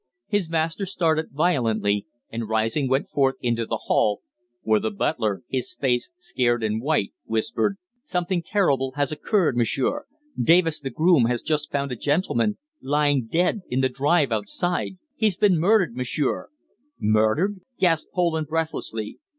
[0.27, 4.21] His master started violently, and, rising, went forth into the hall,
[4.63, 10.07] where the butler, his face scared and white, whispered "Something terrible has occurred, m'sieur!
[10.41, 14.97] Davis, the groom, has just found a gentleman lying dead in the drive outside.
[15.17, 16.47] He's been murdered, m'sieur!"
[16.99, 19.19] "Murdered!" gasped Poland breathlessly.